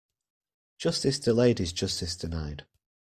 [0.79, 2.65] Justice delayed is justice denied.